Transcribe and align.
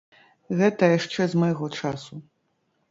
Гэта 0.61 0.83
яшчэ 0.97 1.21
з 1.35 1.43
майго 1.45 1.65
часу. 1.79 2.13